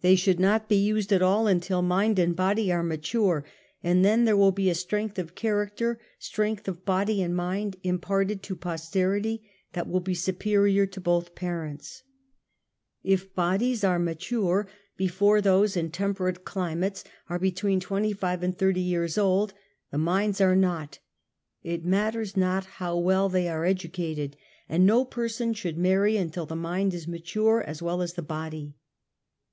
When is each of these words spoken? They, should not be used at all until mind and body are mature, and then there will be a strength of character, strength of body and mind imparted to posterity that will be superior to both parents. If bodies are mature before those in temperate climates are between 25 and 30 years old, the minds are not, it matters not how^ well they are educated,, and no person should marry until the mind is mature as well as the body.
They, 0.00 0.16
should 0.16 0.40
not 0.40 0.68
be 0.68 0.74
used 0.74 1.12
at 1.12 1.22
all 1.22 1.46
until 1.46 1.82
mind 1.82 2.18
and 2.18 2.34
body 2.34 2.72
are 2.72 2.82
mature, 2.82 3.44
and 3.80 4.04
then 4.04 4.24
there 4.24 4.36
will 4.36 4.50
be 4.50 4.68
a 4.68 4.74
strength 4.74 5.20
of 5.20 5.36
character, 5.36 6.00
strength 6.18 6.66
of 6.66 6.84
body 6.84 7.22
and 7.22 7.36
mind 7.36 7.76
imparted 7.84 8.42
to 8.42 8.56
posterity 8.56 9.48
that 9.72 9.86
will 9.88 10.00
be 10.00 10.14
superior 10.16 10.84
to 10.86 11.00
both 11.00 11.36
parents. 11.36 12.02
If 13.04 13.32
bodies 13.36 13.84
are 13.84 14.00
mature 14.00 14.66
before 14.96 15.40
those 15.40 15.76
in 15.76 15.92
temperate 15.92 16.44
climates 16.44 17.04
are 17.28 17.38
between 17.38 17.78
25 17.78 18.42
and 18.42 18.58
30 18.58 18.80
years 18.80 19.16
old, 19.16 19.54
the 19.92 19.96
minds 19.96 20.40
are 20.40 20.56
not, 20.56 20.98
it 21.62 21.84
matters 21.84 22.36
not 22.36 22.66
how^ 22.80 23.00
well 23.00 23.28
they 23.28 23.46
are 23.48 23.64
educated,, 23.64 24.36
and 24.68 24.84
no 24.84 25.04
person 25.04 25.54
should 25.54 25.78
marry 25.78 26.16
until 26.16 26.46
the 26.46 26.56
mind 26.56 26.92
is 26.92 27.06
mature 27.06 27.62
as 27.64 27.80
well 27.80 28.02
as 28.02 28.14
the 28.14 28.22
body. 28.22 28.74